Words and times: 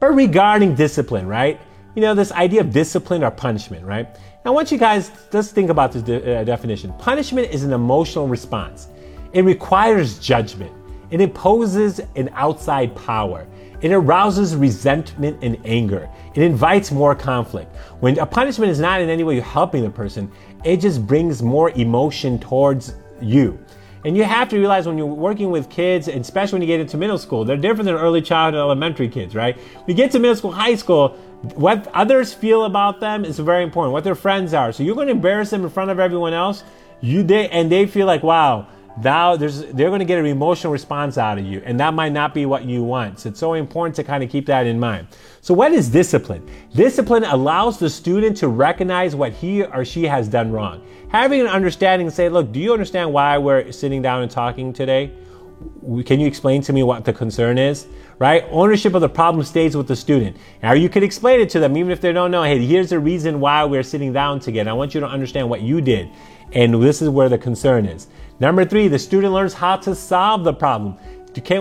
But 0.00 0.14
regarding 0.14 0.74
discipline, 0.74 1.26
right? 1.26 1.60
You 1.94 2.02
know, 2.02 2.14
this 2.14 2.30
idea 2.32 2.60
of 2.60 2.72
discipline 2.72 3.24
or 3.24 3.30
punishment, 3.30 3.84
right? 3.84 4.08
Now, 4.44 4.52
I 4.52 4.54
want 4.54 4.70
you 4.70 4.78
guys 4.78 5.10
just 5.32 5.54
think 5.54 5.70
about 5.70 5.92
this 5.92 6.02
de- 6.02 6.40
uh, 6.40 6.44
definition. 6.44 6.92
Punishment 6.98 7.50
is 7.50 7.64
an 7.64 7.72
emotional 7.72 8.28
response. 8.28 8.88
It 9.32 9.42
requires 9.42 10.18
judgment. 10.18 10.72
It 11.10 11.20
imposes 11.20 12.00
an 12.14 12.30
outside 12.34 12.94
power. 12.94 13.46
It 13.80 13.92
arouses 13.92 14.54
resentment 14.54 15.42
and 15.42 15.58
anger. 15.64 16.08
It 16.34 16.42
invites 16.42 16.92
more 16.92 17.14
conflict. 17.14 17.74
When 18.00 18.18
a 18.18 18.26
punishment 18.26 18.70
is 18.70 18.78
not 18.78 19.00
in 19.00 19.08
any 19.08 19.24
way 19.24 19.40
helping 19.40 19.82
the 19.82 19.90
person, 19.90 20.30
it 20.64 20.78
just 20.78 21.06
brings 21.06 21.42
more 21.42 21.70
emotion 21.70 22.38
towards 22.38 22.94
you. 23.20 23.58
And 24.08 24.16
you 24.16 24.24
have 24.24 24.48
to 24.48 24.56
realize 24.56 24.86
when 24.86 24.96
you're 24.96 25.06
working 25.06 25.50
with 25.50 25.68
kids, 25.68 26.08
especially 26.08 26.54
when 26.56 26.62
you 26.62 26.66
get 26.66 26.80
into 26.80 26.96
middle 26.96 27.18
school, 27.18 27.44
they're 27.44 27.58
different 27.58 27.84
than 27.84 27.94
early 27.94 28.22
childhood 28.22 28.58
elementary 28.58 29.06
kids, 29.06 29.34
right? 29.34 29.58
We 29.86 29.92
get 29.92 30.12
to 30.12 30.18
middle 30.18 30.34
school, 30.34 30.50
high 30.50 30.76
school, 30.76 31.10
what 31.56 31.86
others 31.88 32.32
feel 32.32 32.64
about 32.64 33.00
them 33.00 33.26
is 33.26 33.38
very 33.38 33.62
important, 33.62 33.92
what 33.92 34.04
their 34.04 34.14
friends 34.14 34.54
are. 34.54 34.72
So 34.72 34.82
you're 34.82 34.94
going 34.94 35.08
to 35.08 35.12
embarrass 35.12 35.50
them 35.50 35.62
in 35.62 35.68
front 35.68 35.90
of 35.90 36.00
everyone 36.00 36.32
else, 36.32 36.64
you 37.02 37.22
they 37.22 37.50
and 37.50 37.70
they 37.70 37.86
feel 37.86 38.06
like, 38.06 38.22
wow, 38.22 38.66
thou 39.02 39.36
there's 39.36 39.64
they're 39.72 39.88
going 39.88 39.98
to 40.00 40.04
get 40.04 40.18
an 40.18 40.26
emotional 40.26 40.72
response 40.72 41.18
out 41.18 41.38
of 41.38 41.44
you 41.44 41.62
and 41.64 41.78
that 41.80 41.94
might 41.94 42.12
not 42.12 42.34
be 42.34 42.46
what 42.46 42.64
you 42.64 42.82
want. 42.82 43.20
So 43.20 43.28
it's 43.28 43.40
so 43.40 43.54
important 43.54 43.96
to 43.96 44.04
kind 44.04 44.22
of 44.22 44.30
keep 44.30 44.46
that 44.46 44.66
in 44.66 44.78
mind. 44.78 45.08
So 45.40 45.54
what 45.54 45.72
is 45.72 45.88
discipline? 45.88 46.48
Discipline 46.74 47.24
allows 47.24 47.78
the 47.78 47.90
student 47.90 48.36
to 48.38 48.48
recognize 48.48 49.14
what 49.14 49.32
he 49.32 49.62
or 49.62 49.84
she 49.84 50.04
has 50.04 50.28
done 50.28 50.52
wrong. 50.52 50.84
Having 51.10 51.42
an 51.42 51.46
understanding 51.46 52.06
and 52.06 52.14
say 52.14 52.28
look 52.28 52.52
do 52.52 52.60
you 52.60 52.72
understand 52.72 53.12
why 53.12 53.38
we're 53.38 53.72
sitting 53.72 54.02
down 54.02 54.22
and 54.22 54.30
talking 54.30 54.72
today? 54.72 55.12
Can 56.04 56.20
you 56.20 56.26
explain 56.26 56.62
to 56.62 56.72
me 56.72 56.82
what 56.82 57.04
the 57.04 57.12
concern 57.12 57.58
is? 57.58 57.86
Right? 58.18 58.44
Ownership 58.50 58.94
of 58.94 59.00
the 59.00 59.08
problem 59.08 59.44
stays 59.44 59.76
with 59.76 59.88
the 59.88 59.96
student. 59.96 60.36
Now 60.62 60.72
you 60.72 60.88
could 60.88 61.02
explain 61.02 61.40
it 61.40 61.50
to 61.50 61.60
them 61.60 61.76
even 61.76 61.92
if 61.92 62.00
they 62.00 62.12
don't 62.12 62.30
know 62.30 62.42
hey 62.42 62.64
here's 62.64 62.90
the 62.90 62.98
reason 62.98 63.40
why 63.40 63.64
we're 63.64 63.82
sitting 63.82 64.12
down 64.12 64.40
together. 64.40 64.70
I 64.70 64.74
want 64.74 64.94
you 64.94 65.00
to 65.00 65.08
understand 65.08 65.48
what 65.48 65.62
you 65.62 65.80
did 65.80 66.10
and 66.52 66.82
this 66.82 67.02
is 67.02 67.08
where 67.08 67.28
the 67.28 67.38
concern 67.38 67.86
is. 67.86 68.06
Number 68.40 68.64
three 68.64 68.88
the 68.88 68.98
student 68.98 69.32
learns 69.32 69.54
how 69.54 69.76
to 69.76 69.94
solve 69.94 70.44
the 70.44 70.52
problem 70.52 70.96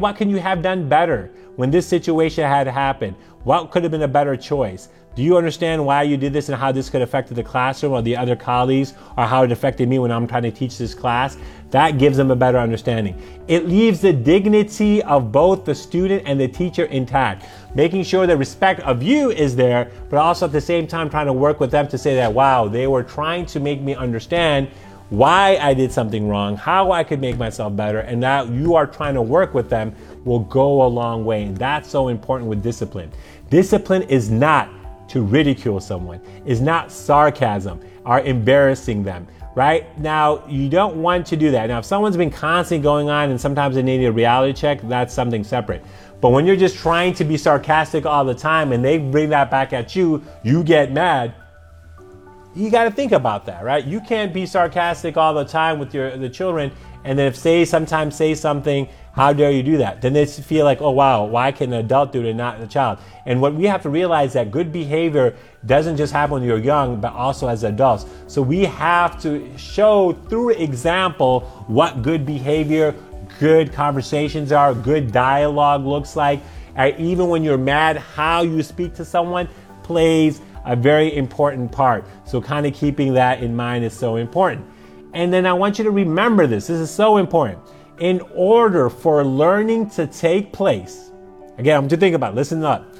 what 0.00 0.16
can 0.16 0.28
you 0.30 0.38
have 0.38 0.62
done 0.62 0.88
better 0.88 1.30
when 1.56 1.70
this 1.70 1.86
situation 1.86 2.44
had 2.44 2.66
happened 2.66 3.14
what 3.44 3.70
could 3.70 3.82
have 3.82 3.92
been 3.92 4.02
a 4.02 4.08
better 4.08 4.36
choice 4.36 4.88
do 5.14 5.22
you 5.22 5.36
understand 5.36 5.84
why 5.86 6.02
you 6.02 6.16
did 6.16 6.32
this 6.32 6.48
and 6.48 6.58
how 6.58 6.72
this 6.72 6.90
could 6.90 7.00
affect 7.00 7.32
the 7.32 7.42
classroom 7.42 7.92
or 7.92 8.02
the 8.02 8.16
other 8.16 8.34
colleagues 8.34 8.94
or 9.16 9.24
how 9.24 9.44
it 9.44 9.52
affected 9.52 9.88
me 9.88 10.00
when 10.00 10.10
I'm 10.10 10.26
trying 10.26 10.42
to 10.42 10.50
teach 10.50 10.76
this 10.76 10.92
class? 10.92 11.38
That 11.70 11.98
gives 11.98 12.16
them 12.16 12.32
a 12.32 12.36
better 12.36 12.58
understanding. 12.58 13.20
It 13.46 13.68
leaves 13.68 14.00
the 14.00 14.12
dignity 14.12 15.04
of 15.04 15.30
both 15.30 15.64
the 15.64 15.74
student 15.74 16.24
and 16.26 16.40
the 16.40 16.48
teacher 16.48 16.86
intact, 16.86 17.46
making 17.76 18.02
sure 18.02 18.26
the 18.26 18.36
respect 18.36 18.80
of 18.80 19.04
you 19.04 19.30
is 19.30 19.54
there, 19.54 19.92
but 20.10 20.16
also 20.16 20.46
at 20.46 20.52
the 20.52 20.60
same 20.60 20.84
time 20.84 21.08
trying 21.08 21.26
to 21.26 21.32
work 21.32 21.60
with 21.60 21.70
them 21.70 21.86
to 21.88 21.98
say 21.98 22.16
that, 22.16 22.32
wow, 22.32 22.66
they 22.66 22.88
were 22.88 23.04
trying 23.04 23.46
to 23.46 23.60
make 23.60 23.80
me 23.80 23.94
understand 23.94 24.68
why 25.16 25.56
I 25.60 25.74
did 25.74 25.92
something 25.92 26.28
wrong, 26.28 26.56
how 26.56 26.92
I 26.92 27.04
could 27.04 27.20
make 27.20 27.36
myself 27.36 27.74
better, 27.74 28.00
and 28.00 28.22
that 28.22 28.48
you 28.48 28.74
are 28.74 28.86
trying 28.86 29.14
to 29.14 29.22
work 29.22 29.54
with 29.54 29.68
them 29.70 29.94
will 30.24 30.40
go 30.40 30.84
a 30.84 30.88
long 30.88 31.24
way. 31.24 31.44
And 31.44 31.56
that's 31.56 31.88
so 31.88 32.08
important 32.08 32.48
with 32.48 32.62
discipline. 32.62 33.10
Discipline 33.50 34.02
is 34.02 34.30
not 34.30 34.68
to 35.08 35.22
ridicule 35.22 35.80
someone, 35.80 36.20
is 36.44 36.60
not 36.60 36.90
sarcasm 36.90 37.80
or 38.04 38.20
embarrassing 38.20 39.02
them. 39.02 39.26
Right 39.54 39.96
now, 40.00 40.44
you 40.48 40.68
don't 40.68 40.96
want 40.96 41.26
to 41.28 41.36
do 41.36 41.52
that. 41.52 41.66
Now, 41.66 41.78
if 41.78 41.84
someone's 41.84 42.16
been 42.16 42.30
constantly 42.30 42.82
going 42.82 43.08
on 43.08 43.30
and 43.30 43.40
sometimes 43.40 43.76
they 43.76 43.82
need 43.82 44.04
a 44.04 44.10
reality 44.10 44.52
check, 44.52 44.80
that's 44.82 45.14
something 45.14 45.44
separate. 45.44 45.84
But 46.20 46.30
when 46.30 46.46
you're 46.46 46.56
just 46.56 46.76
trying 46.76 47.14
to 47.14 47.24
be 47.24 47.36
sarcastic 47.36 48.06
all 48.06 48.24
the 48.24 48.34
time 48.34 48.72
and 48.72 48.84
they 48.84 48.98
bring 48.98 49.28
that 49.28 49.50
back 49.50 49.72
at 49.72 49.94
you, 49.94 50.24
you 50.42 50.64
get 50.64 50.90
mad. 50.90 51.34
You 52.54 52.70
got 52.70 52.84
to 52.84 52.90
think 52.90 53.12
about 53.12 53.46
that, 53.46 53.64
right? 53.64 53.84
You 53.84 54.00
can't 54.00 54.32
be 54.32 54.46
sarcastic 54.46 55.16
all 55.16 55.34
the 55.34 55.44
time 55.44 55.78
with 55.78 55.92
your 55.92 56.16
the 56.16 56.28
children, 56.28 56.70
and 57.02 57.18
then 57.18 57.26
if 57.26 57.36
say 57.36 57.64
sometimes 57.64 58.14
say 58.14 58.34
something 58.34 58.88
how 59.14 59.32
dare 59.32 59.52
you 59.52 59.62
do 59.62 59.76
that? 59.76 60.02
Then 60.02 60.12
they 60.12 60.26
feel 60.26 60.64
like, 60.64 60.80
oh 60.82 60.90
wow, 60.90 61.24
why 61.24 61.52
can 61.52 61.72
an 61.72 61.84
adult 61.84 62.10
do 62.10 62.20
it 62.20 62.30
and 62.30 62.36
not 62.36 62.60
a 62.60 62.66
child? 62.66 62.98
And 63.26 63.40
what 63.40 63.54
we 63.54 63.64
have 63.66 63.80
to 63.82 63.88
realize 63.88 64.32
that 64.32 64.50
good 64.50 64.72
behavior 64.72 65.36
doesn't 65.66 65.96
just 65.96 66.12
happen 66.12 66.34
when 66.34 66.42
you're 66.42 66.58
young, 66.58 67.00
but 67.00 67.12
also 67.12 67.46
as 67.46 67.62
adults. 67.62 68.06
So 68.26 68.42
we 68.42 68.64
have 68.64 69.22
to 69.22 69.56
show 69.56 70.14
through 70.28 70.50
example 70.50 71.40
what 71.68 72.02
good 72.02 72.26
behavior, 72.26 72.92
good 73.38 73.72
conversations 73.72 74.50
are, 74.50 74.74
good 74.74 75.12
dialogue 75.12 75.86
looks 75.86 76.16
like. 76.16 76.40
Even 76.98 77.28
when 77.28 77.44
you're 77.44 77.56
mad, 77.56 77.98
how 77.98 78.42
you 78.42 78.64
speak 78.64 78.94
to 78.94 79.04
someone 79.04 79.48
plays 79.84 80.40
a 80.64 80.76
very 80.76 81.14
important 81.16 81.70
part. 81.70 82.06
So 82.24 82.40
kind 82.40 82.66
of 82.66 82.74
keeping 82.74 83.14
that 83.14 83.42
in 83.42 83.54
mind 83.54 83.84
is 83.84 83.92
so 83.92 84.16
important. 84.16 84.66
And 85.12 85.32
then 85.32 85.46
I 85.46 85.52
want 85.52 85.78
you 85.78 85.84
to 85.84 85.90
remember 85.90 86.46
this. 86.46 86.66
This 86.66 86.80
is 86.80 86.90
so 86.90 87.18
important 87.18 87.60
in 87.98 88.20
order 88.34 88.90
for 88.90 89.24
learning 89.24 89.90
to 89.90 90.06
take 90.06 90.52
place, 90.52 91.10
again, 91.58 91.76
I'm 91.76 91.88
to 91.88 91.96
think 91.96 92.14
about, 92.14 92.32
it, 92.32 92.36
listen 92.36 92.64
up. 92.64 92.94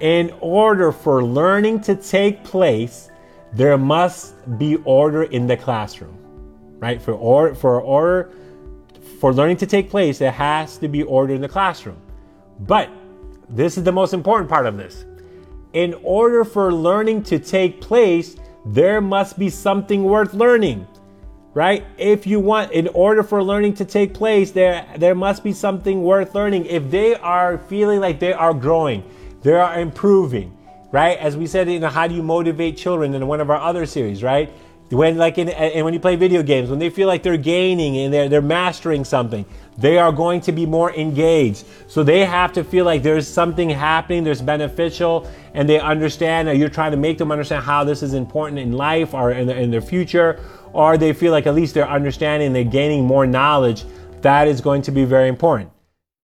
In 0.00 0.32
order 0.40 0.92
for 0.92 1.24
learning 1.24 1.80
to 1.82 1.96
take 1.96 2.44
place, 2.44 3.10
there 3.52 3.76
must 3.76 4.34
be 4.58 4.76
order 4.84 5.24
in 5.24 5.46
the 5.46 5.56
classroom, 5.56 6.16
right? 6.78 7.00
For 7.02 7.12
order, 7.12 7.54
for 7.54 7.80
order, 7.80 8.30
for 9.20 9.34
learning 9.34 9.56
to 9.58 9.66
take 9.66 9.90
place, 9.90 10.18
there 10.18 10.30
has 10.30 10.78
to 10.78 10.88
be 10.88 11.02
order 11.02 11.34
in 11.34 11.40
the 11.40 11.48
classroom. 11.48 12.00
But 12.60 12.90
this 13.48 13.76
is 13.76 13.84
the 13.84 13.92
most 13.92 14.14
important 14.14 14.48
part 14.48 14.66
of 14.66 14.76
this. 14.76 15.04
In 15.78 15.94
order 16.02 16.42
for 16.44 16.74
learning 16.74 17.22
to 17.30 17.38
take 17.38 17.80
place, 17.80 18.34
there 18.66 19.00
must 19.00 19.38
be 19.38 19.48
something 19.48 20.02
worth 20.02 20.34
learning 20.34 20.88
right? 21.54 21.84
If 21.96 22.24
you 22.24 22.38
want, 22.38 22.70
in 22.70 22.86
order 22.88 23.24
for 23.24 23.42
learning 23.42 23.74
to 23.74 23.84
take 23.84 24.14
place, 24.14 24.52
there, 24.52 24.86
there 24.96 25.16
must 25.16 25.42
be 25.42 25.52
something 25.52 26.04
worth 26.04 26.32
learning. 26.32 26.66
If 26.66 26.88
they 26.88 27.16
are 27.16 27.58
feeling 27.58 27.98
like 27.98 28.20
they 28.20 28.32
are 28.32 28.54
growing, 28.54 29.02
they 29.42 29.54
are 29.54 29.80
improving, 29.80 30.56
right? 30.92 31.18
As 31.18 31.36
we 31.36 31.48
said, 31.48 31.66
know, 31.66 31.88
how 31.88 32.06
do 32.06 32.14
you 32.14 32.22
motivate 32.22 32.76
children 32.76 33.12
in 33.12 33.26
one 33.26 33.40
of 33.40 33.50
our 33.50 33.56
other 33.56 33.86
series, 33.86 34.22
right? 34.22 34.52
When 34.90 35.18
like 35.18 35.36
in, 35.36 35.50
and 35.50 35.84
when 35.84 35.92
you 35.92 36.00
play 36.00 36.16
video 36.16 36.42
games, 36.42 36.70
when 36.70 36.78
they 36.78 36.88
feel 36.88 37.08
like 37.08 37.22
they're 37.22 37.36
gaining 37.36 37.98
and 37.98 38.12
they're, 38.12 38.28
they're 38.28 38.40
mastering 38.40 39.04
something, 39.04 39.44
they 39.76 39.98
are 39.98 40.10
going 40.10 40.40
to 40.42 40.52
be 40.52 40.64
more 40.64 40.94
engaged. 40.94 41.66
So 41.88 42.02
they 42.02 42.24
have 42.24 42.52
to 42.54 42.64
feel 42.64 42.84
like 42.86 43.02
there's 43.02 43.28
something 43.28 43.68
happening, 43.68 44.24
there's 44.24 44.40
beneficial, 44.40 45.30
and 45.52 45.68
they 45.68 45.78
understand 45.78 46.48
that 46.48 46.56
you're 46.56 46.70
trying 46.70 46.92
to 46.92 46.96
make 46.96 47.18
them 47.18 47.30
understand 47.30 47.64
how 47.64 47.84
this 47.84 48.02
is 48.02 48.14
important 48.14 48.58
in 48.58 48.72
life 48.72 49.12
or 49.12 49.32
in, 49.32 49.50
in 49.50 49.70
their 49.70 49.82
future 49.82 50.40
or 50.72 50.96
they 50.96 51.12
feel 51.12 51.32
like 51.32 51.46
at 51.46 51.54
least 51.54 51.74
they're 51.74 51.88
understanding, 51.88 52.52
they're 52.52 52.64
gaining 52.64 53.04
more 53.04 53.26
knowledge, 53.26 53.84
that 54.20 54.48
is 54.48 54.60
going 54.60 54.82
to 54.82 54.90
be 54.90 55.04
very 55.04 55.28
important. 55.28 55.70